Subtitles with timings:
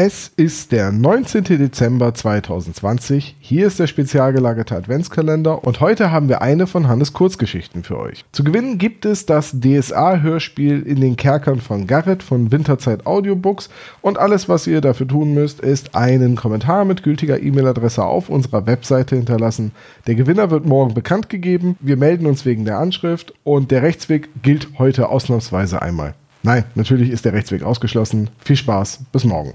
[0.00, 1.42] Es ist der 19.
[1.42, 3.34] Dezember 2020.
[3.40, 7.98] Hier ist der spezial gelagerte Adventskalender und heute haben wir eine von Hannes Kurzgeschichten für
[7.98, 8.24] euch.
[8.30, 14.18] Zu gewinnen gibt es das DSA-Hörspiel in den Kerkern von Garrett von Winterzeit Audiobooks und
[14.18, 19.16] alles, was ihr dafür tun müsst, ist einen Kommentar mit gültiger E-Mail-Adresse auf unserer Webseite
[19.16, 19.72] hinterlassen.
[20.06, 21.76] Der Gewinner wird morgen bekannt gegeben.
[21.80, 26.14] Wir melden uns wegen der Anschrift und der Rechtsweg gilt heute ausnahmsweise einmal.
[26.44, 28.30] Nein, natürlich ist der Rechtsweg ausgeschlossen.
[28.38, 29.54] Viel Spaß, bis morgen.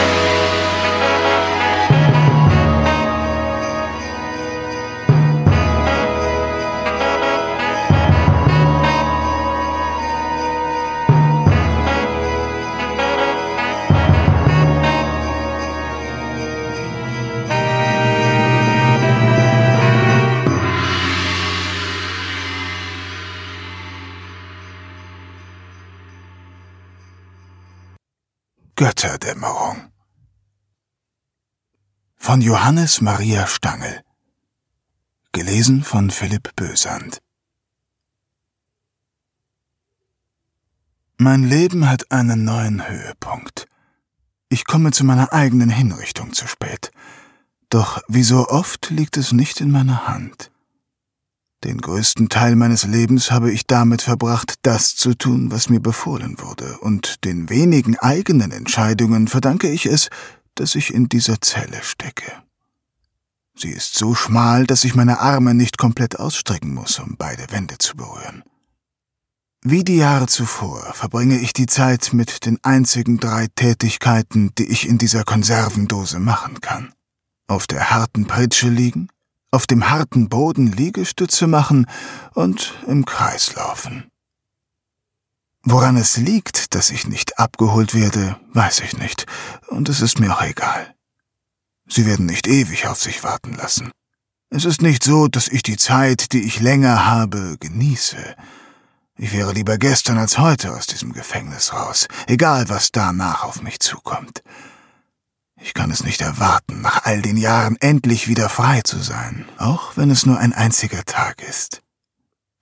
[28.81, 29.91] Götterdämmerung
[32.15, 34.01] von Johannes Maria Stangl
[35.33, 37.21] Gelesen von Philipp Bösand
[41.19, 43.67] Mein Leben hat einen neuen Höhepunkt.
[44.49, 46.89] Ich komme zu meiner eigenen Hinrichtung zu spät.
[47.69, 50.50] Doch wie so oft liegt es nicht in meiner Hand.
[51.63, 56.39] Den größten Teil meines Lebens habe ich damit verbracht, das zu tun, was mir befohlen
[56.39, 60.09] wurde, und den wenigen eigenen Entscheidungen verdanke ich es,
[60.55, 62.31] dass ich in dieser Zelle stecke.
[63.55, 67.77] Sie ist so schmal, dass ich meine Arme nicht komplett ausstrecken muss, um beide Wände
[67.77, 68.43] zu berühren.
[69.63, 74.89] Wie die Jahre zuvor verbringe ich die Zeit mit den einzigen drei Tätigkeiten, die ich
[74.89, 76.93] in dieser Konservendose machen kann.
[77.45, 79.09] Auf der harten Pritsche liegen,
[79.51, 81.85] auf dem harten Boden Liegestütze machen
[82.33, 84.09] und im Kreis laufen.
[85.63, 89.25] Woran es liegt, dass ich nicht abgeholt werde, weiß ich nicht,
[89.67, 90.95] und es ist mir auch egal.
[91.87, 93.91] Sie werden nicht ewig auf sich warten lassen.
[94.49, 98.35] Es ist nicht so, dass ich die Zeit, die ich länger habe, genieße.
[99.17, 103.79] Ich wäre lieber gestern als heute aus diesem Gefängnis raus, egal was danach auf mich
[103.79, 104.41] zukommt.
[105.63, 109.95] Ich kann es nicht erwarten, nach all den Jahren endlich wieder frei zu sein, auch
[109.95, 111.81] wenn es nur ein einziger Tag ist.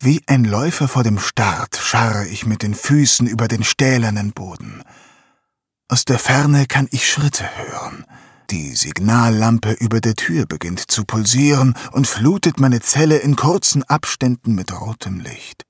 [0.01, 4.83] Wie ein Läufer vor dem Start scharre ich mit den Füßen über den stählernen Boden.
[5.87, 8.05] Aus der Ferne kann ich Schritte hören.
[8.49, 14.55] Die Signallampe über der Tür beginnt zu pulsieren und flutet meine Zelle in kurzen Abständen
[14.55, 15.63] mit rotem Licht.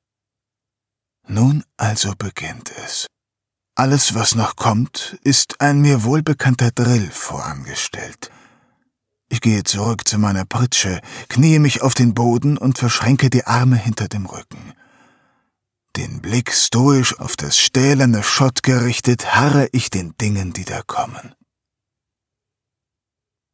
[1.27, 3.07] Nun also beginnt es.
[3.79, 8.29] Alles, was noch kommt, ist ein mir wohlbekannter Drill vorangestellt.
[9.29, 13.77] Ich gehe zurück zu meiner Pritsche, kniee mich auf den Boden und verschränke die Arme
[13.77, 14.73] hinter dem Rücken.
[15.95, 21.33] Den Blick stoisch auf das stählerne Schott gerichtet, harre ich den Dingen, die da kommen.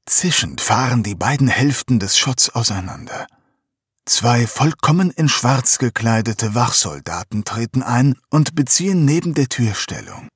[0.08, 3.28] Zischend fahren die beiden Hälften des Schotts auseinander.
[4.08, 10.28] Zwei vollkommen in Schwarz gekleidete Wachsoldaten treten ein und beziehen neben der Tür Stellung.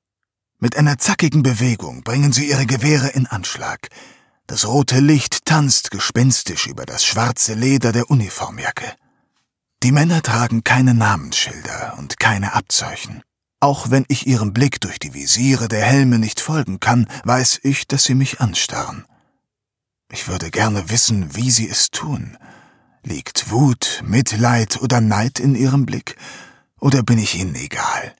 [0.58, 3.86] Mit einer zackigen Bewegung bringen sie ihre Gewehre in Anschlag.
[4.48, 8.92] Das rote Licht tanzt gespenstisch über das schwarze Leder der Uniformjacke.
[9.84, 13.22] Die Männer tragen keine Namensschilder und keine Abzeichen.
[13.60, 17.86] Auch wenn ich ihrem Blick durch die Visiere der Helme nicht folgen kann, weiß ich,
[17.86, 19.06] dass sie mich anstarren.
[20.10, 22.36] Ich würde gerne wissen, wie sie es tun–
[23.02, 26.16] Liegt Wut, Mitleid oder Neid in ihrem Blick?
[26.78, 28.14] Oder bin ich ihnen egal?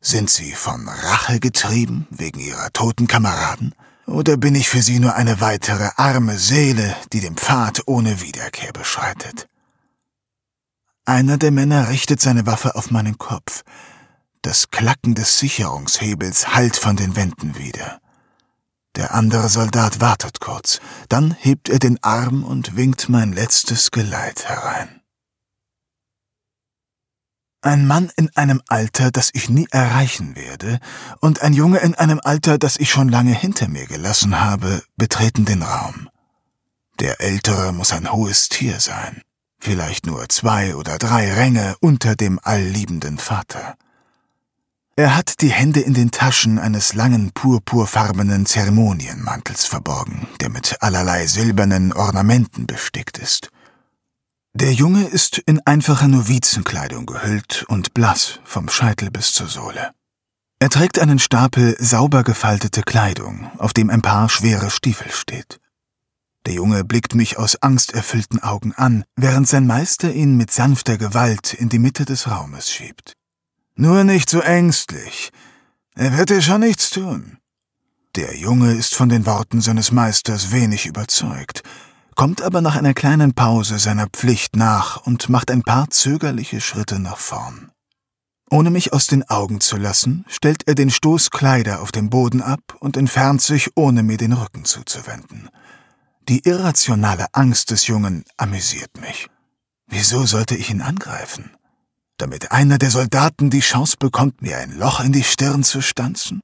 [0.00, 3.74] Sind sie von Rache getrieben wegen ihrer toten Kameraden?
[4.06, 8.72] Oder bin ich für sie nur eine weitere arme Seele, die den Pfad ohne Wiederkehr
[8.72, 9.48] beschreitet?
[11.04, 13.62] Einer der Männer richtet seine Waffe auf meinen Kopf.
[14.42, 18.00] Das Klacken des Sicherungshebels hallt von den Wänden wieder.
[18.96, 20.80] Der andere Soldat wartet kurz,
[21.10, 25.02] dann hebt er den Arm und winkt mein letztes Geleit herein.
[27.60, 30.78] Ein Mann in einem Alter, das ich nie erreichen werde,
[31.20, 35.44] und ein Junge in einem Alter, das ich schon lange hinter mir gelassen habe, betreten
[35.44, 36.08] den Raum.
[36.98, 39.20] Der Ältere muss ein hohes Tier sein,
[39.58, 43.76] vielleicht nur zwei oder drei Ränge unter dem allliebenden Vater.
[44.98, 51.26] Er hat die Hände in den Taschen eines langen purpurfarbenen Zeremonienmantels verborgen, der mit allerlei
[51.26, 53.50] silbernen Ornamenten bestickt ist.
[54.54, 59.90] Der Junge ist in einfache Novizenkleidung gehüllt und blass vom Scheitel bis zur Sohle.
[60.60, 65.60] Er trägt einen Stapel sauber gefaltete Kleidung, auf dem ein paar schwere Stiefel steht.
[66.46, 71.52] Der Junge blickt mich aus angsterfüllten Augen an, während sein Meister ihn mit sanfter Gewalt
[71.52, 73.12] in die Mitte des Raumes schiebt.
[73.76, 75.30] Nur nicht so ängstlich.
[75.94, 77.36] Er wird dir schon nichts tun.
[78.16, 81.62] Der Junge ist von den Worten seines Meisters wenig überzeugt,
[82.14, 86.98] kommt aber nach einer kleinen Pause seiner Pflicht nach und macht ein paar zögerliche Schritte
[86.98, 87.70] nach vorn.
[88.48, 92.40] Ohne mich aus den Augen zu lassen, stellt er den Stoß Kleider auf dem Boden
[92.40, 95.50] ab und entfernt sich, ohne mir den Rücken zuzuwenden.
[96.30, 99.28] Die irrationale Angst des Jungen amüsiert mich.
[99.86, 101.55] Wieso sollte ich ihn angreifen?
[102.18, 106.40] Damit einer der Soldaten die Chance bekommt, mir ein Loch in die Stirn zu stanzen?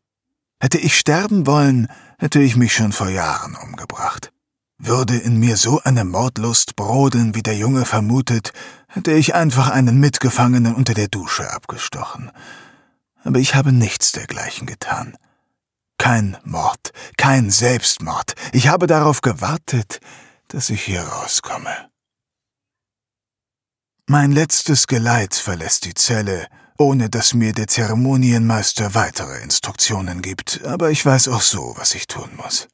[0.61, 1.89] Hätte ich sterben wollen,
[2.19, 4.31] hätte ich mich schon vor Jahren umgebracht.
[4.79, 8.53] Würde in mir so eine Mordlust brodeln, wie der Junge vermutet,
[8.87, 12.31] hätte ich einfach einen Mitgefangenen unter der Dusche abgestochen.
[13.25, 15.17] Aber ich habe nichts dergleichen getan.
[15.99, 18.35] Kein Mord, kein Selbstmord.
[18.53, 20.01] Ich habe darauf gewartet,
[20.49, 21.92] dass ich hier rauskomme.
[24.13, 30.91] Mein letztes Geleit verlässt die Zelle, ohne dass mir der Zeremonienmeister weitere Instruktionen gibt, aber
[30.91, 32.69] ich weiß auch so, was ich tun muss.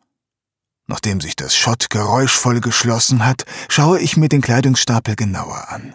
[0.88, 5.94] Nachdem sich das Schott geräuschvoll geschlossen hat, schaue ich mir den Kleidungsstapel genauer an.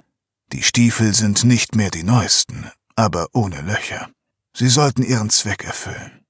[0.54, 4.10] Die Stiefel sind nicht mehr die neuesten, aber ohne Löcher.
[4.56, 6.24] Sie sollten ihren Zweck erfüllen.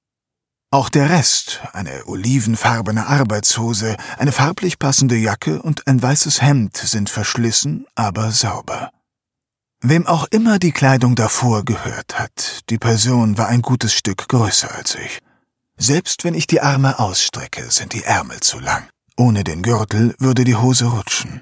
[0.71, 7.11] Auch der Rest, eine olivenfarbene Arbeitshose, eine farblich passende Jacke und ein weißes Hemd sind
[7.11, 8.89] verschlissen, aber sauber.
[9.85, 14.73] Wem auch immer die Kleidung davor gehört hat, die Person war ein gutes Stück größer
[14.73, 15.19] als ich.
[15.75, 18.87] Selbst wenn ich die Arme ausstrecke, sind die Ärmel zu lang.
[19.17, 21.41] Ohne den Gürtel würde die Hose rutschen.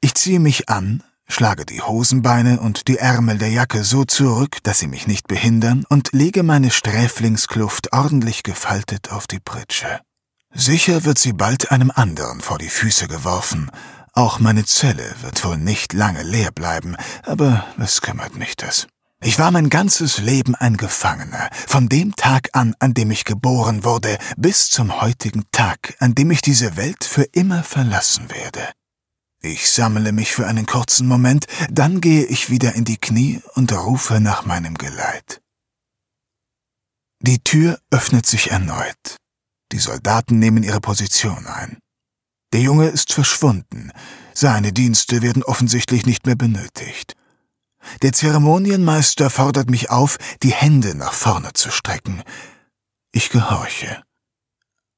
[0.00, 4.80] Ich ziehe mich an, schlage die Hosenbeine und die Ärmel der Jacke so zurück, dass
[4.80, 10.00] sie mich nicht behindern, und lege meine Sträflingskluft ordentlich gefaltet auf die Pritsche.
[10.52, 13.70] Sicher wird sie bald einem anderen vor die Füße geworfen.
[14.16, 18.86] Auch meine Zelle wird wohl nicht lange leer bleiben, aber was kümmert mich das?
[19.20, 23.82] Ich war mein ganzes Leben ein Gefangener, von dem Tag an, an dem ich geboren
[23.82, 28.68] wurde, bis zum heutigen Tag, an dem ich diese Welt für immer verlassen werde.
[29.42, 33.72] Ich sammle mich für einen kurzen Moment, dann gehe ich wieder in die Knie und
[33.72, 35.40] rufe nach meinem Geleit.
[37.20, 39.16] Die Tür öffnet sich erneut.
[39.72, 41.78] Die Soldaten nehmen ihre Position ein.
[42.54, 43.90] Der Junge ist verschwunden.
[44.32, 47.16] Seine Dienste werden offensichtlich nicht mehr benötigt.
[48.02, 52.22] Der Zeremonienmeister fordert mich auf, die Hände nach vorne zu strecken.
[53.10, 54.04] Ich gehorche.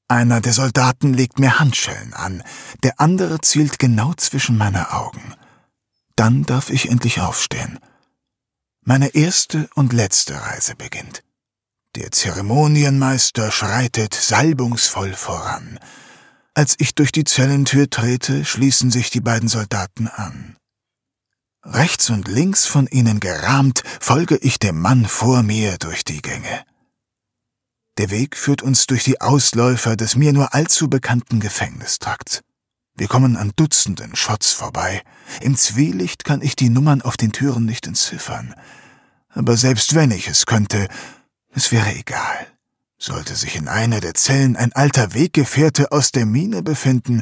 [0.07, 2.43] Einer der Soldaten legt mir Handschellen an,
[2.83, 5.33] der andere zielt genau zwischen meine Augen.
[6.15, 7.79] Dann darf ich endlich aufstehen.
[8.85, 11.23] Meine erste und letzte Reise beginnt.
[11.95, 15.79] Der Zeremonienmeister schreitet salbungsvoll voran.
[16.57, 20.57] Als ich durch die Zellentür trete, schließen sich die beiden Soldaten an.
[21.63, 26.65] Rechts und links von ihnen gerahmt, folge ich dem Mann vor mir durch die Gänge.
[27.99, 32.41] Der Weg führt uns durch die Ausläufer des mir nur allzu bekannten Gefängnistrakts.
[32.95, 35.03] Wir kommen an Dutzenden Schotts vorbei.
[35.41, 38.55] Im Zwielicht kann ich die Nummern auf den Türen nicht entziffern.
[39.29, 40.87] Aber selbst wenn ich es könnte,
[41.51, 42.47] es wäre egal.
[42.99, 47.21] Sollte sich in einer der Zellen ein alter Weggefährte aus der Mine befinden,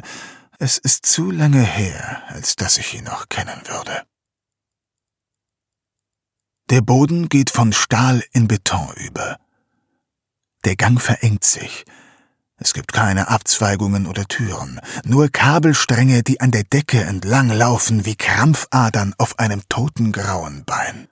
[0.58, 4.04] es ist zu lange her, als dass ich ihn noch kennen würde.
[6.70, 9.38] Der Boden geht von Stahl in Beton über.
[10.64, 11.84] Der Gang verengt sich.
[12.56, 18.16] Es gibt keine Abzweigungen oder Türen, nur Kabelstränge, die an der Decke entlang laufen wie
[18.16, 21.08] Krampfadern auf einem toten grauen Bein.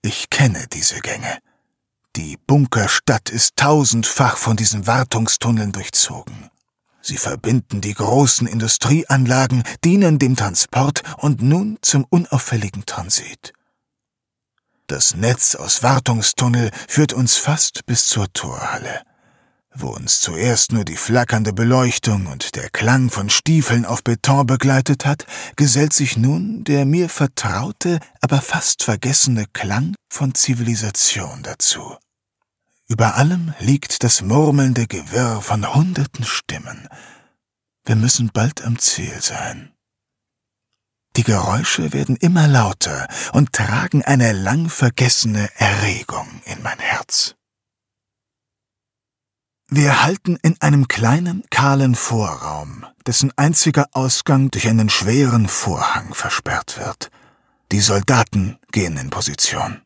[0.00, 1.38] Ich kenne diese Gänge.
[2.16, 6.48] Die Bunkerstadt ist tausendfach von diesen Wartungstunneln durchzogen.
[7.02, 13.52] Sie verbinden die großen Industrieanlagen, dienen dem Transport und nun zum unauffälligen Transit.
[14.86, 19.02] Das Netz aus Wartungstunnel führt uns fast bis zur Torhalle,
[19.74, 25.04] wo uns zuerst nur die flackernde Beleuchtung und der Klang von Stiefeln auf Beton begleitet
[25.04, 31.96] hat, gesellt sich nun der mir vertraute, aber fast vergessene Klang von Zivilisation dazu.
[32.86, 36.88] Über allem liegt das murmelnde Gewirr von hunderten Stimmen.
[37.84, 39.72] Wir müssen bald am Ziel sein.
[41.16, 47.36] Die Geräusche werden immer lauter und tragen eine lang vergessene Erregung in mein Herz.
[49.68, 56.78] Wir halten in einem kleinen, kahlen Vorraum, dessen einziger Ausgang durch einen schweren Vorhang versperrt
[56.78, 57.10] wird.
[57.72, 59.83] Die Soldaten gehen in Position.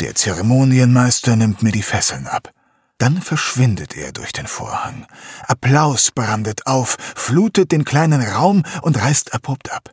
[0.00, 2.52] Der Zeremonienmeister nimmt mir die Fesseln ab.
[2.98, 5.06] Dann verschwindet er durch den Vorhang.
[5.46, 9.90] Applaus brandet auf, flutet den kleinen Raum und reißt abrupt ab.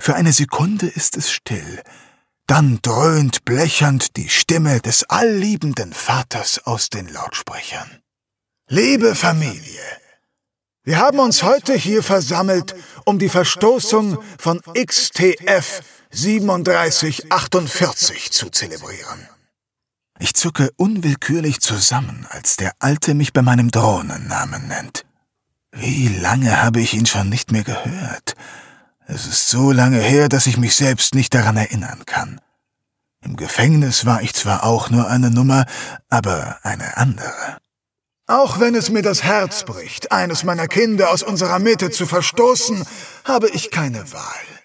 [0.00, 1.82] Für eine Sekunde ist es still.
[2.46, 8.00] Dann dröhnt blechernd die Stimme des allliebenden Vaters aus den Lautsprechern.
[8.68, 9.82] Liebe Familie,
[10.84, 12.74] wir haben uns heute hier versammelt,
[13.04, 19.28] um die Verstoßung von XTF 3748 zu zelebrieren.
[20.18, 25.04] Ich zucke unwillkürlich zusammen, als der Alte mich bei meinem Drohnennamen nennt.
[25.72, 28.34] Wie lange habe ich ihn schon nicht mehr gehört?
[29.06, 32.40] Es ist so lange her, dass ich mich selbst nicht daran erinnern kann.
[33.24, 35.66] Im Gefängnis war ich zwar auch nur eine Nummer,
[36.08, 37.58] aber eine andere.
[38.26, 42.84] Auch wenn es mir das Herz bricht, eines meiner Kinder aus unserer Mitte zu verstoßen,
[43.24, 44.57] habe ich keine Wahl.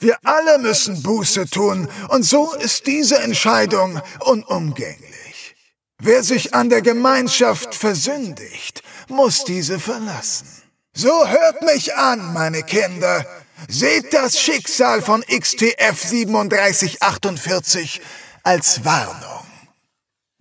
[0.00, 5.54] Wir alle müssen Buße tun, und so ist diese Entscheidung unumgänglich.
[5.98, 10.48] Wer sich an der Gemeinschaft versündigt, muss diese verlassen.
[10.94, 13.26] So hört mich an, meine Kinder.
[13.68, 18.00] Seht das Schicksal von XTF 3748
[18.42, 19.44] als Warnung.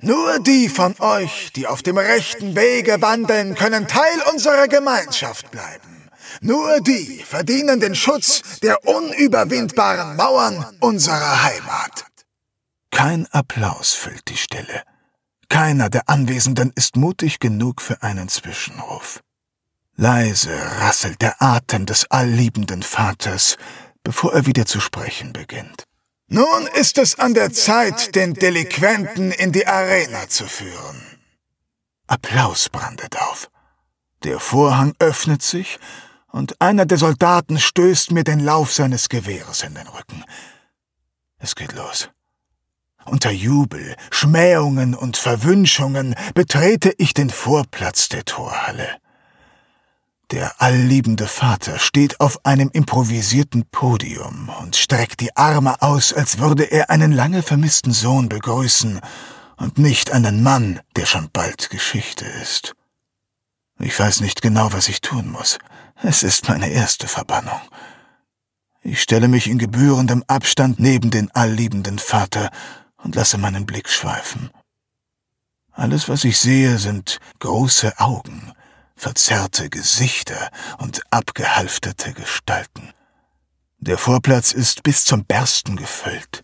[0.02, 5.99] Nur die von euch, die auf dem rechten Wege wandeln, können Teil unserer Gemeinschaft bleiben.
[6.42, 12.06] Nur die verdienen den Schutz der unüberwindbaren Mauern unserer Heimat.
[12.92, 14.84] Kein Applaus füllt die Stille.
[15.50, 19.22] Keiner der Anwesenden ist mutig genug für einen Zwischenruf.
[19.96, 23.58] Leise rasselt der Atem des allliebenden Vaters,
[24.04, 25.84] bevor er wieder zu sprechen beginnt.
[26.28, 31.02] Nun ist es an der Zeit, den Delinquenten in die Arena zu führen.
[32.08, 33.50] Applaus brandet auf.
[34.24, 35.80] Der Vorhang öffnet sich
[36.32, 40.24] und einer der Soldaten stößt mir den Lauf seines Gewehres in den Rücken.
[41.38, 42.10] Es geht los.
[43.06, 48.88] Unter Jubel, Schmähungen und Verwünschungen betrete ich den Vorplatz der Torhalle.
[50.32, 56.66] Der allliebende Vater steht auf einem improvisierten Podium und streckt die Arme aus, als würde
[56.66, 59.00] er einen lange vermissten Sohn begrüßen
[59.58, 62.76] und nicht einen Mann, der schon bald Geschichte ist.
[63.80, 65.58] Ich weiß nicht genau, was ich tun muss.
[66.02, 67.60] Es ist meine erste Verbannung.
[68.82, 72.52] Ich stelle mich in gebührendem Abstand neben den allliebenden Vater
[72.98, 74.50] und lasse meinen Blick schweifen.
[75.74, 78.54] Alles, was ich sehe, sind große Augen,
[78.96, 82.94] verzerrte Gesichter und abgehalfterte Gestalten.
[83.80, 86.44] Der Vorplatz ist bis zum Bersten gefüllt.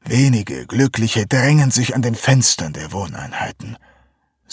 [0.00, 3.76] Wenige Glückliche drängen sich an den Fenstern der Wohneinheiten.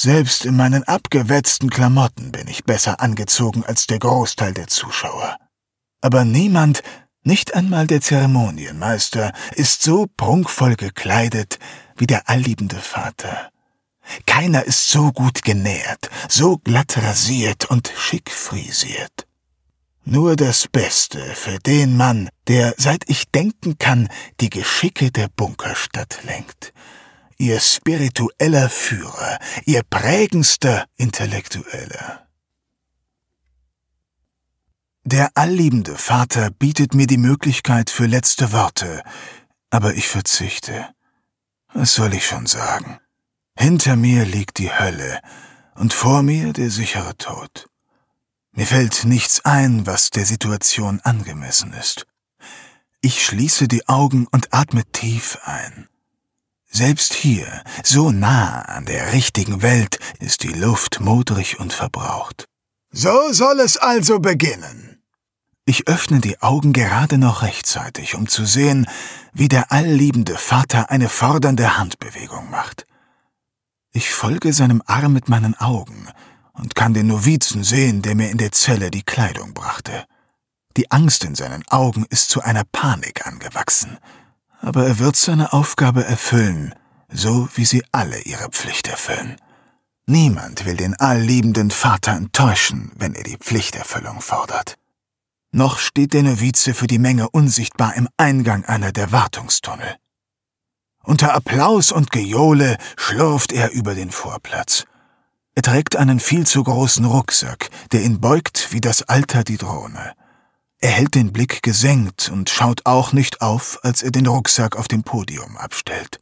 [0.04, 5.38] Selbst in meinen abgewetzten Klamotten bin ich besser angezogen als der Großteil der Zuschauer.
[6.02, 6.82] Aber niemand,
[7.22, 11.60] nicht einmal der Zeremonienmeister, ist so prunkvoll gekleidet
[11.98, 13.52] wie der allliebende Vater.
[14.26, 19.28] Keiner ist so gut genährt, so glatt rasiert und schick frisiert.
[20.04, 26.24] Nur das Beste für den Mann, der, seit ich denken kann, die Geschicke der Bunkerstadt
[26.24, 26.74] lenkt
[27.42, 32.28] ihr spiritueller Führer, ihr prägendster Intellektueller.
[35.04, 39.02] Der allliebende Vater bietet mir die Möglichkeit für letzte Worte,
[39.72, 40.90] aber ich verzichte.
[41.74, 43.00] Was soll ich schon sagen?
[43.58, 45.20] Hinter mir liegt die Hölle
[45.74, 47.68] und vor mir der sichere Tod.
[48.52, 52.06] Mir fällt nichts ein, was der Situation angemessen ist.
[53.02, 55.88] Ich schließe die Augen und atme tief ein.
[56.74, 62.46] Selbst hier, so nah an der richtigen Welt, ist die Luft modrig und verbraucht.
[62.92, 65.04] So soll es also beginnen.
[65.66, 68.88] Ich öffne die Augen gerade noch rechtzeitig, um zu sehen,
[69.34, 72.88] wie der allliebende Vater eine fordernde Handbewegung macht.
[73.92, 76.08] Ich folge seinem Arm mit meinen Augen
[76.54, 80.06] und kann den Novizen sehen, der mir in der Zelle die Kleidung brachte.
[80.78, 83.98] Die Angst in seinen Augen ist zu einer Panik angewachsen
[84.62, 86.74] aber er wird seine Aufgabe erfüllen,
[87.10, 89.36] so wie sie alle ihre Pflicht erfüllen.
[90.06, 94.76] Niemand will den allliebenden Vater enttäuschen, wenn er die Pflichterfüllung fordert.
[95.52, 99.98] Noch steht der Novize für die Menge unsichtbar im Eingang einer der Wartungstunnel.
[101.04, 104.86] Unter Applaus und Gejohle schlurft er über den Vorplatz.
[105.56, 110.14] Er trägt einen viel zu großen Rucksack, der ihn beugt wie das Alter die Drohne.
[110.84, 114.88] Er hält den Blick gesenkt und schaut auch nicht auf, als er den Rucksack auf
[114.88, 116.20] dem Podium abstellt.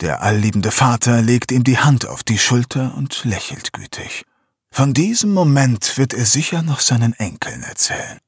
[0.00, 4.24] Der allliebende Vater legt ihm die Hand auf die Schulter und lächelt gütig.
[4.70, 8.18] Von diesem Moment wird er sicher noch seinen Enkeln erzählen.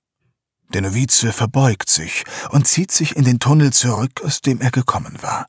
[0.73, 5.19] Der Novize verbeugt sich und zieht sich in den Tunnel zurück, aus dem er gekommen
[5.21, 5.47] war.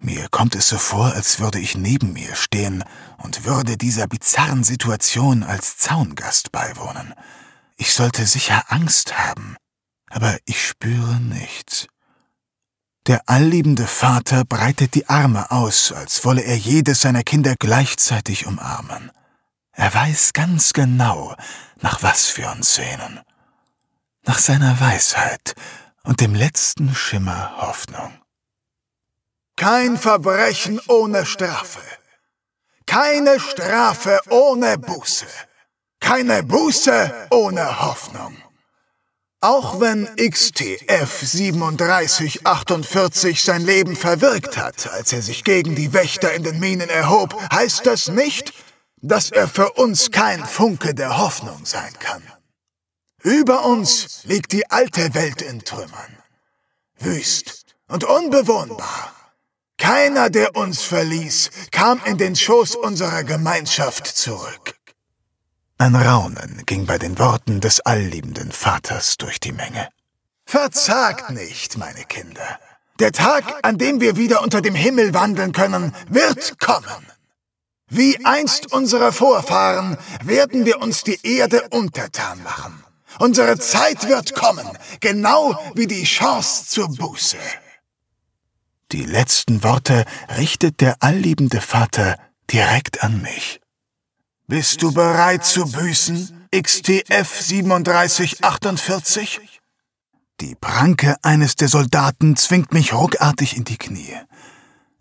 [0.00, 2.82] Mir kommt es so vor, als würde ich neben mir stehen
[3.18, 7.14] und würde dieser bizarren Situation als Zaungast beiwohnen.
[7.82, 9.56] Ich sollte sicher Angst haben,
[10.08, 11.88] aber ich spüre nichts.
[13.08, 19.10] Der allliebende Vater breitet die Arme aus, als wolle er jedes seiner Kinder gleichzeitig umarmen.
[19.72, 21.34] Er weiß ganz genau,
[21.80, 23.18] nach was wir uns sehnen.
[24.26, 25.56] Nach seiner Weisheit
[26.04, 28.16] und dem letzten Schimmer Hoffnung.
[29.56, 31.82] Kein Verbrechen ohne Strafe.
[32.86, 35.26] Keine Strafe ohne Buße.
[36.02, 38.36] Keine Buße ohne Hoffnung.
[39.40, 46.42] Auch wenn XTF 3748 sein Leben verwirkt hat, als er sich gegen die Wächter in
[46.42, 48.52] den Minen erhob, heißt das nicht,
[49.00, 52.22] dass er für uns kein Funke der Hoffnung sein kann.
[53.22, 56.18] Über uns liegt die alte Welt in Trümmern.
[56.98, 59.14] Wüst und unbewohnbar.
[59.78, 64.74] Keiner, der uns verließ, kam in den Schoß unserer Gemeinschaft zurück.
[65.78, 69.88] Ein Raunen ging bei den Worten des allliebenden Vaters durch die Menge.
[70.46, 72.58] Verzagt nicht, meine Kinder.
[72.98, 77.06] Der Tag, an dem wir wieder unter dem Himmel wandeln können, wird kommen.
[77.88, 82.84] Wie einst unsere Vorfahren werden wir uns die Erde untertan machen.
[83.18, 84.66] Unsere Zeit wird kommen,
[85.00, 87.38] genau wie die Chance zur Buße.
[88.92, 90.04] Die letzten Worte
[90.36, 92.18] richtet der allliebende Vater
[92.50, 93.61] direkt an mich.
[94.52, 99.40] Bist du bereit zu büßen, XTF 3748?
[100.42, 104.14] Die Pranke eines der Soldaten zwingt mich ruckartig in die Knie.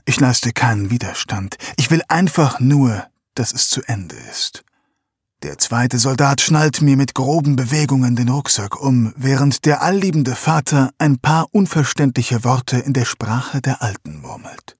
[0.05, 1.57] Ich leiste keinen Widerstand.
[1.75, 3.05] Ich will einfach nur,
[3.35, 4.63] dass es zu Ende ist.
[5.43, 10.91] Der zweite Soldat schnallt mir mit groben Bewegungen den Rucksack um, während der allliebende Vater
[10.97, 14.77] ein paar unverständliche Worte in der Sprache der Alten murmelt.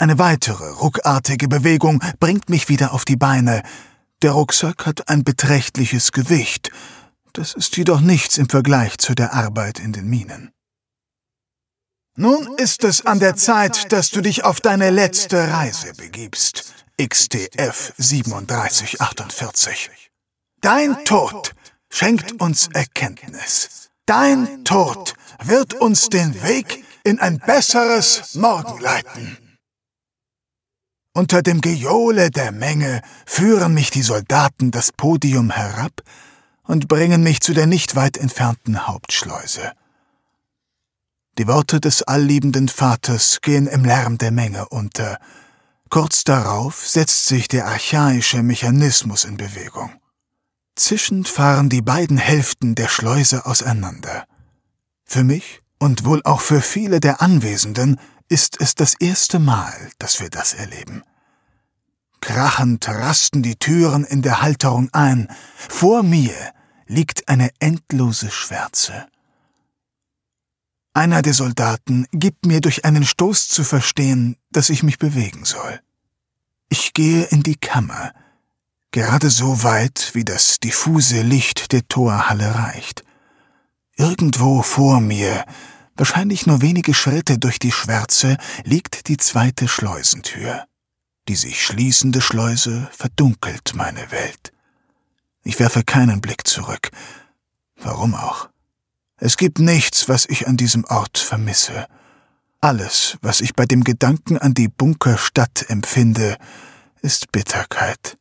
[0.00, 3.62] Eine weitere ruckartige Bewegung bringt mich wieder auf die Beine.
[4.22, 6.70] Der Rucksack hat ein beträchtliches Gewicht.
[7.34, 10.52] Das ist jedoch nichts im Vergleich zu der Arbeit in den Minen.
[12.16, 17.92] Nun ist es an der Zeit, dass du dich auf deine letzte Reise begibst, XTF
[17.98, 20.10] 3748.
[20.62, 21.52] Dein Tod
[21.90, 23.90] schenkt uns Erkenntnis.
[24.06, 25.12] Dein Tod
[25.44, 29.49] wird uns den Weg in ein besseres Morgen leiten.
[31.12, 36.02] Unter dem Gejohle der Menge führen mich die Soldaten das Podium herab
[36.62, 39.72] und bringen mich zu der nicht weit entfernten Hauptschleuse.
[41.36, 45.18] Die Worte des allliebenden Vaters gehen im Lärm der Menge unter.
[45.88, 49.90] Kurz darauf setzt sich der archaische Mechanismus in Bewegung.
[50.76, 54.26] Zischend fahren die beiden Hälften der Schleuse auseinander.
[55.04, 57.98] Für mich und wohl auch für viele der Anwesenden
[58.30, 61.02] ist es das erste Mal, dass wir das erleben.
[62.20, 65.28] Krachend rasten die Türen in der Halterung ein.
[65.56, 66.34] Vor mir
[66.86, 69.06] liegt eine endlose Schwärze.
[70.92, 75.80] Einer der Soldaten gibt mir durch einen Stoß zu verstehen, dass ich mich bewegen soll.
[76.68, 78.12] Ich gehe in die Kammer,
[78.92, 83.04] gerade so weit, wie das diffuse Licht der Torhalle reicht.
[83.96, 85.44] Irgendwo vor mir
[86.00, 90.64] Wahrscheinlich nur wenige Schritte durch die Schwärze liegt die zweite Schleusentür.
[91.28, 94.54] Die sich schließende Schleuse verdunkelt meine Welt.
[95.44, 96.88] Ich werfe keinen Blick zurück.
[97.76, 98.48] Warum auch?
[99.18, 101.86] Es gibt nichts, was ich an diesem Ort vermisse.
[102.62, 106.38] Alles, was ich bei dem Gedanken an die Bunkerstadt empfinde,
[107.02, 108.16] ist Bitterkeit.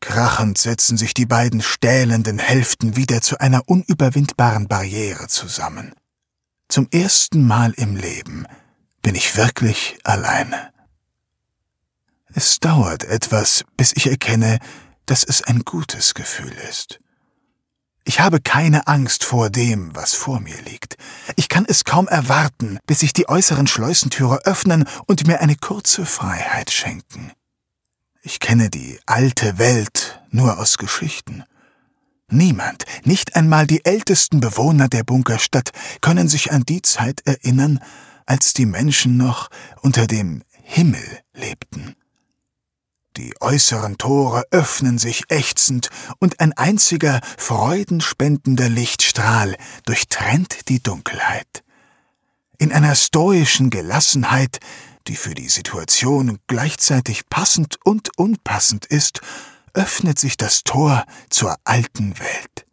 [0.00, 5.94] Krachend setzen sich die beiden stählenden Hälften wieder zu einer unüberwindbaren Barriere zusammen.
[6.68, 8.46] Zum ersten Mal im Leben
[9.00, 10.70] bin ich wirklich alleine.
[12.34, 14.58] Es dauert etwas, bis ich erkenne,
[15.06, 17.00] dass es ein gutes Gefühl ist.
[18.04, 20.98] Ich habe keine Angst vor dem, was vor mir liegt.
[21.36, 26.04] Ich kann es kaum erwarten, bis sich die äußeren Schleusentüre öffnen und mir eine kurze
[26.04, 27.32] Freiheit schenken.
[28.20, 31.44] Ich kenne die alte Welt nur aus Geschichten.
[32.30, 35.70] Niemand, nicht einmal die ältesten Bewohner der Bunkerstadt,
[36.02, 37.80] können sich an die Zeit erinnern,
[38.26, 39.48] als die Menschen noch
[39.80, 41.96] unter dem Himmel lebten.
[43.16, 45.88] Die äußeren Tore öffnen sich ächzend,
[46.18, 51.64] und ein einziger freudenspendender Lichtstrahl durchtrennt die Dunkelheit.
[52.58, 54.58] In einer stoischen Gelassenheit,
[55.06, 59.20] die für die Situation gleichzeitig passend und unpassend ist,
[59.74, 62.66] öffnet sich das Tor zur alten Welt.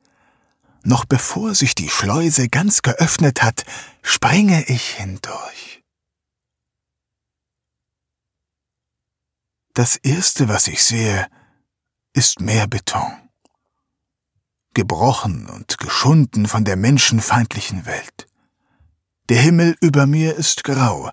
[0.84, 3.65] Noch bevor sich die Schleuse ganz geöffnet hat,
[4.03, 5.84] springe ich hindurch.
[9.73, 11.27] Das Erste, was ich sehe,
[12.13, 13.12] ist mehr Beton.
[14.73, 18.27] Gebrochen und geschunden von der menschenfeindlichen Welt.
[19.29, 21.10] Der Himmel über mir ist grau.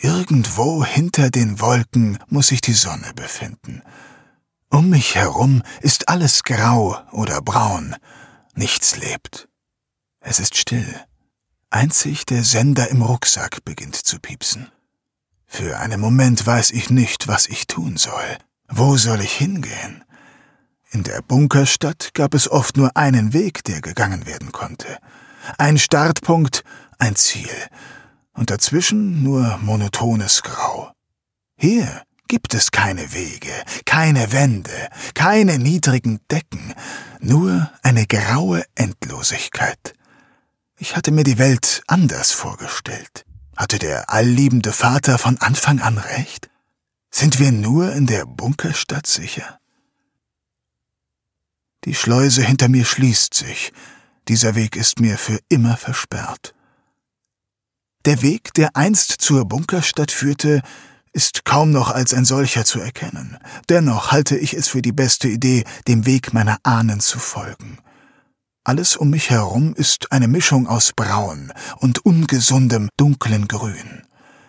[0.00, 3.82] Irgendwo hinter den Wolken muss sich die Sonne befinden.
[4.70, 7.96] Um mich herum ist alles grau oder braun.
[8.54, 9.48] Nichts lebt.
[10.20, 10.94] Es ist still.
[11.70, 14.70] Einzig der Sender im Rucksack beginnt zu piepsen.
[15.46, 18.38] Für einen Moment weiß ich nicht, was ich tun soll.
[18.68, 20.04] Wo soll ich hingehen?
[20.92, 24.98] In der Bunkerstadt gab es oft nur einen Weg, der gegangen werden konnte.
[25.58, 26.62] Ein Startpunkt,
[26.98, 27.50] ein Ziel.
[28.34, 30.92] Und dazwischen nur monotones Grau.
[31.56, 33.50] Hier gibt es keine Wege,
[33.86, 36.74] keine Wände, keine niedrigen Decken,
[37.18, 39.94] nur eine graue Endlosigkeit.
[40.78, 43.26] Ich hatte mir die Welt anders vorgestellt.
[43.56, 46.48] Hatte der allliebende Vater von Anfang an recht?
[47.10, 49.58] Sind wir nur in der Bunkerstadt sicher?
[51.84, 53.72] Die Schleuse hinter mir schließt sich.
[54.28, 56.54] Dieser Weg ist mir für immer versperrt.
[58.04, 60.62] Der Weg, der einst zur Bunkerstadt führte,
[61.12, 63.38] ist kaum noch als ein solcher zu erkennen.
[63.68, 67.78] Dennoch halte ich es für die beste Idee, dem Weg meiner Ahnen zu folgen.
[68.64, 74.02] Alles um mich herum ist eine Mischung aus Braun und ungesundem, dunklen Grün.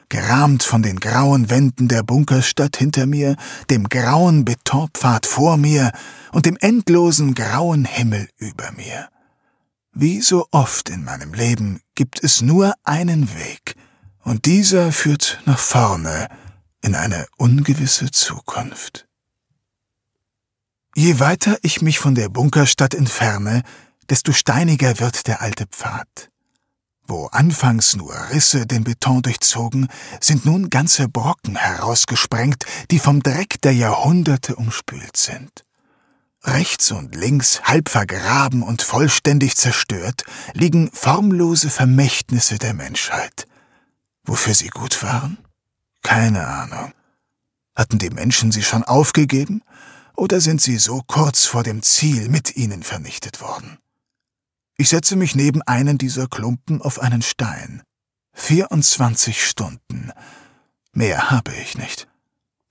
[0.10, 3.38] Gerahmt von den grauen Wänden der Bunkerstadt hinter mir,
[3.70, 5.92] dem grauen Betonpfad vor mir
[6.34, 9.08] und dem endlosen grauen Himmel über mir.
[9.94, 13.76] Wie so oft in meinem Leben gibt es nur einen Weg,
[14.24, 16.28] und dieser führt nach vorne,
[16.82, 19.08] in eine ungewisse Zukunft.
[20.96, 23.64] Je weiter ich mich von der Bunkerstadt entferne,
[24.10, 26.30] desto steiniger wird der alte Pfad.
[27.08, 29.88] Wo anfangs nur Risse den Beton durchzogen,
[30.20, 35.66] sind nun ganze Brocken herausgesprengt, die vom Dreck der Jahrhunderte umspült sind.
[36.44, 43.46] Rechts und links, halb vergraben und vollständig zerstört, liegen formlose Vermächtnisse der Menschheit.
[44.24, 45.38] Wofür sie gut waren?
[46.02, 46.94] Keine Ahnung.
[47.76, 49.62] Hatten die Menschen sie schon aufgegeben
[50.16, 53.78] oder sind sie so kurz vor dem Ziel mit ihnen vernichtet worden?
[54.78, 57.84] Ich setze mich neben einen dieser Klumpen auf einen Stein.
[58.34, 60.12] 24 Stunden.
[60.94, 62.08] Mehr habe ich nicht.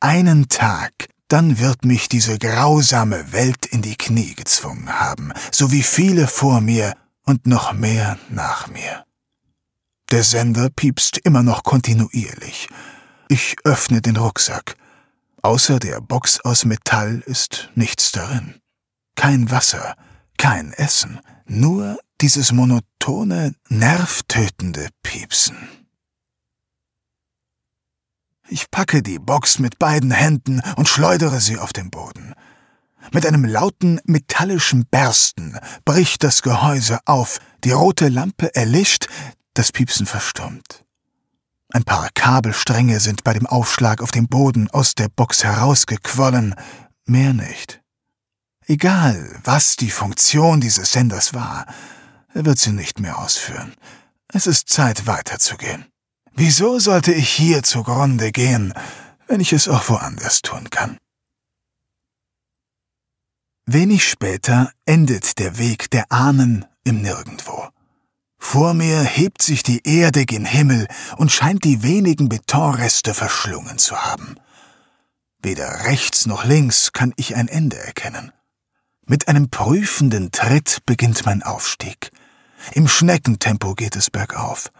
[0.00, 0.92] Einen Tag,
[1.28, 6.60] dann wird mich diese grausame Welt in die Knie gezwungen haben, so wie viele vor
[6.60, 9.04] mir und noch mehr nach mir.
[10.10, 12.68] Der Sender piepst immer noch kontinuierlich.
[13.32, 14.74] Ich öffne den Rucksack.
[15.40, 18.60] Außer der Box aus Metall ist nichts darin.
[19.14, 19.94] Kein Wasser,
[20.36, 25.56] kein Essen, nur dieses monotone, nervtötende Piepsen.
[28.48, 32.34] Ich packe die Box mit beiden Händen und schleudere sie auf den Boden.
[33.12, 39.06] Mit einem lauten metallischen Bersten bricht das Gehäuse auf, die rote Lampe erlischt,
[39.54, 40.84] das Piepsen verstummt.
[41.72, 46.56] Ein paar Kabelstränge sind bei dem Aufschlag auf dem Boden aus der Box herausgequollen,
[47.04, 47.80] mehr nicht.
[48.66, 51.66] Egal, was die Funktion dieses Senders war,
[52.34, 53.74] er wird sie nicht mehr ausführen.
[54.28, 55.86] Es ist Zeit weiterzugehen.
[56.32, 58.72] Wieso sollte ich hier zugrunde gehen,
[59.26, 60.98] wenn ich es auch woanders tun kann?
[63.66, 67.68] Wenig später endet der Weg der Ahnen im Nirgendwo.
[68.40, 73.96] Vor mir hebt sich die Erde gen Himmel und scheint die wenigen Betonreste verschlungen zu
[73.96, 74.36] haben.
[75.42, 78.32] Weder rechts noch links kann ich ein Ende erkennen.
[79.06, 82.10] Mit einem prüfenden Tritt beginnt mein Aufstieg.
[82.72, 84.70] Im Schneckentempo geht es bergauf.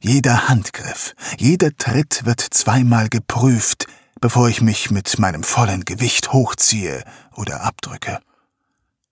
[0.00, 3.86] Jeder Handgriff, jeder Tritt wird zweimal geprüft,
[4.20, 7.02] bevor ich mich mit meinem vollen Gewicht hochziehe
[7.34, 8.20] oder abdrücke.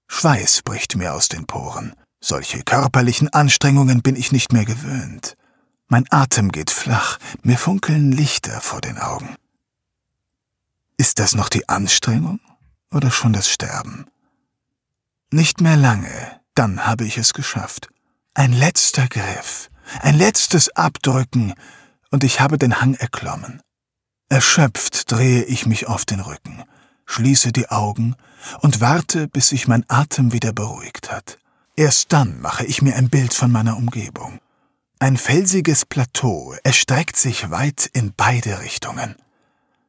[0.07, 1.95] Schweiß bricht mir aus den Poren.
[2.21, 5.37] Solche körperlichen Anstrengungen bin ich nicht mehr gewöhnt.
[5.89, 9.37] Mein Atem geht flach, mir funkeln Lichter vor den Augen.
[10.99, 12.41] Ist das noch die Anstrengung
[12.91, 14.07] oder schon das Sterben?
[15.33, 17.89] Nicht mehr lange, dann habe ich es geschafft.
[18.35, 19.71] Ein letzter Griff,
[20.03, 21.55] ein letztes Abdrücken,
[22.11, 23.63] und ich habe den Hang erklommen.
[24.29, 26.65] Erschöpft drehe ich mich auf den Rücken,
[27.07, 28.15] schließe die Augen
[28.61, 31.39] und warte, bis sich mein Atem wieder beruhigt hat.
[31.77, 34.41] Erst dann mache ich mir ein Bild von meiner Umgebung.
[34.99, 39.17] Ein felsiges Plateau erstreckt sich weit in beide Richtungen.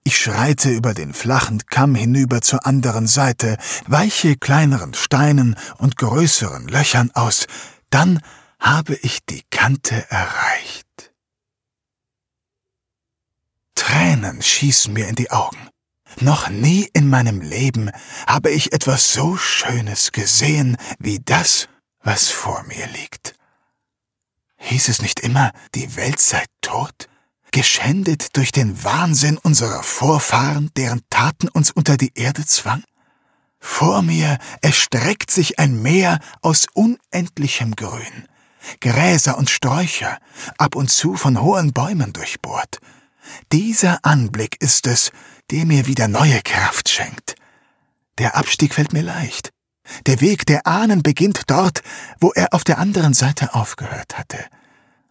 [0.03, 6.67] Ich schreite über den flachen Kamm hinüber zur anderen Seite, weiche kleineren Steinen und größeren
[6.67, 7.45] Löchern aus,
[7.89, 8.21] dann
[8.59, 11.13] habe ich die Kante erreicht.
[13.75, 15.70] Tränen schießen mir in die Augen.
[16.19, 17.89] Noch nie in meinem Leben
[18.27, 21.67] habe ich etwas so Schönes gesehen wie das,
[22.03, 23.35] was vor mir liegt.
[24.57, 27.07] Hieß es nicht immer, die Welt sei tot?
[27.51, 32.83] Geschändet durch den Wahnsinn unserer Vorfahren, deren Taten uns unter die Erde zwang?
[33.59, 38.27] Vor mir erstreckt sich ein Meer aus unendlichem Grün,
[38.79, 40.17] Gräser und Sträucher,
[40.57, 42.79] ab und zu von hohen Bäumen durchbohrt.
[43.51, 45.11] Dieser Anblick ist es,
[45.51, 47.35] der mir wieder neue Kraft schenkt.
[48.17, 49.51] Der Abstieg fällt mir leicht.
[50.05, 51.81] Der Weg der Ahnen beginnt dort,
[52.19, 54.37] wo er auf der anderen Seite aufgehört hatte.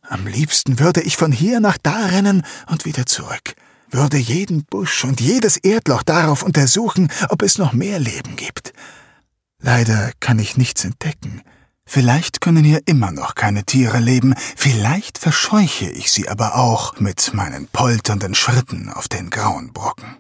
[0.03, 3.55] Am liebsten würde ich von hier nach da rennen und wieder zurück,
[3.90, 8.72] würde jeden Busch und jedes Erdloch darauf untersuchen, ob es noch mehr Leben gibt.
[9.61, 11.42] Leider kann ich nichts entdecken.
[11.85, 17.35] Vielleicht können hier immer noch keine Tiere leben, vielleicht verscheuche ich sie aber auch mit
[17.35, 20.16] meinen polternden Schritten auf den grauen Brocken.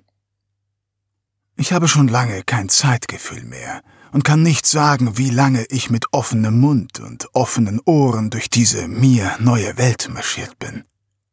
[1.60, 6.06] Ich habe schon lange kein Zeitgefühl mehr und kann nicht sagen, wie lange ich mit
[6.10, 10.84] offenem Mund und offenen Ohren durch diese mir neue Welt marschiert bin.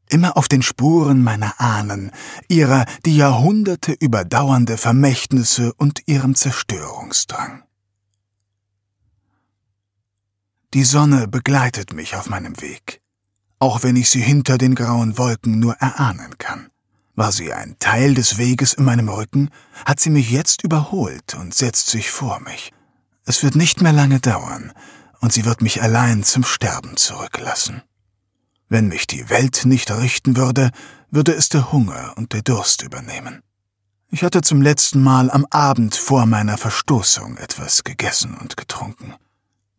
[0.09, 2.11] Immer auf den Spuren meiner Ahnen,
[2.49, 7.63] ihrer die Jahrhunderte überdauernde Vermächtnisse und ihrem Zerstörungsdrang.
[10.73, 12.99] Die Sonne begleitet mich auf meinem Weg,
[13.59, 16.69] auch wenn ich sie hinter den grauen Wolken nur erahnen kann.
[17.17, 19.49] War sie ein Teil des Weges in meinem Rücken,
[19.85, 22.71] hat sie mich jetzt überholt und setzt sich vor mich.
[23.25, 24.71] Es wird nicht mehr lange dauern,
[25.19, 27.81] und sie wird mich allein zum Sterben zurücklassen.
[28.69, 30.69] Wenn mich die Welt nicht richten würde,
[31.09, 33.41] würde es der Hunger und der Durst übernehmen.
[34.11, 39.15] Ich hatte zum letzten Mal am Abend vor meiner Verstoßung etwas gegessen und getrunken.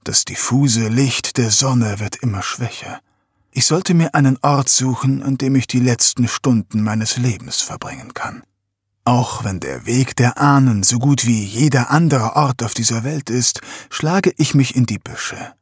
[0.02, 2.98] Das diffuse Licht der Sonne wird immer schwächer.
[3.58, 8.14] Ich sollte mir einen Ort suchen, an dem ich die letzten Stunden meines Lebens verbringen
[8.14, 8.44] kann.
[9.04, 13.30] Auch wenn der Weg der Ahnen so gut wie jeder andere Ort auf dieser Welt
[13.30, 15.54] ist, schlage ich mich in die Büsche.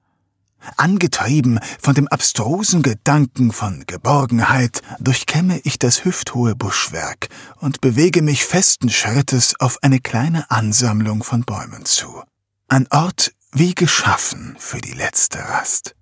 [0.76, 7.30] Angetrieben von dem abstrusen Gedanken von Geborgenheit durchkämme ich das hüfthohe Buschwerk
[7.61, 12.22] und bewege mich festen Schrittes auf eine kleine Ansammlung von Bäumen zu.
[12.68, 15.95] Ein Ort wie geschaffen für die letzte Rast.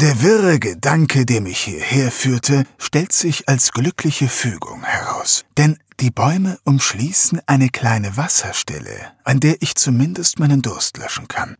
[0.00, 6.12] Der wirre Gedanke, der mich hierher führte, stellt sich als glückliche Fügung heraus, denn die
[6.12, 11.56] Bäume umschließen eine kleine Wasserstelle, an der ich zumindest meinen Durst löschen kann.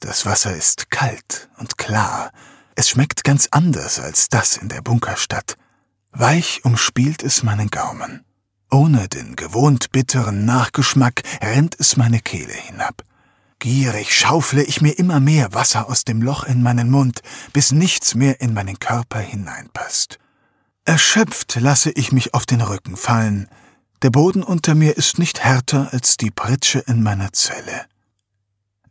[0.00, 2.32] Das Wasser ist kalt und klar,
[2.74, 5.56] es schmeckt ganz anders als das in der Bunkerstadt.
[6.10, 8.24] Weich umspielt es meinen Gaumen.
[8.68, 13.04] Ohne den gewohnt bitteren Nachgeschmack rennt es meine Kehle hinab.
[13.64, 17.22] Gierig schaufle ich mir immer mehr Wasser aus dem Loch in meinen Mund,
[17.54, 20.18] bis nichts mehr in meinen Körper hineinpasst.
[20.84, 23.48] Erschöpft lasse ich mich auf den Rücken fallen.
[24.02, 27.86] Der Boden unter mir ist nicht härter als die Pritsche in meiner Zelle.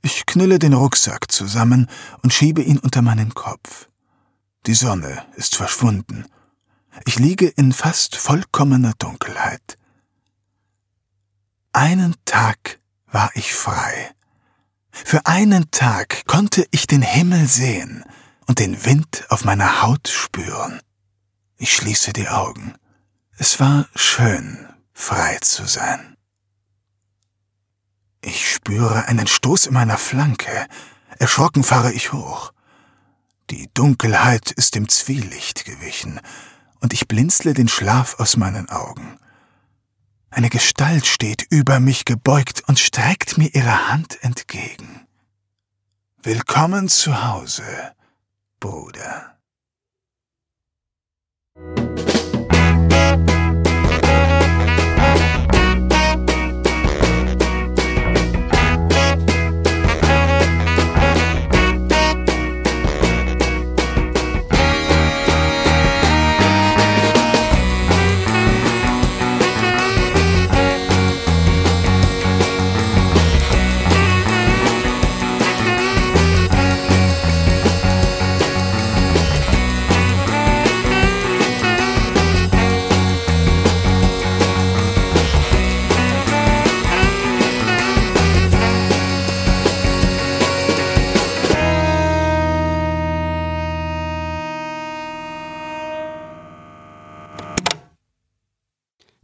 [0.02, 1.88] Ich knülle den Rucksack zusammen
[2.24, 3.90] und schiebe ihn unter meinen Kopf.
[4.66, 6.26] Die Sonne ist verschwunden.
[7.06, 9.78] Ich liege in fast vollkommener Dunkelheit.
[11.74, 12.80] Einen Tag
[13.12, 14.16] war ich frei.
[14.94, 18.06] Für einen Tag konnte ich den Himmel sehen
[18.46, 20.80] und den Wind auf meiner Haut spüren.
[21.58, 22.76] Ich schließe die Augen.
[23.38, 26.16] Es war schön, frei zu sein.
[28.22, 30.68] Ich spüre einen Stoß in meiner Flanke.
[31.18, 32.54] Erschrocken fahre ich hoch.
[33.50, 36.22] Die Dunkelheit ist dem Zwielicht gewichen,
[36.80, 39.18] und ich blinzle den Schlaf aus meinen Augen.
[40.36, 45.06] Eine Gestalt steht über mich gebeugt und streckt mir ihre Hand entgegen.
[46.24, 47.93] Willkommen zu Hause,
[48.60, 49.38] Bruder.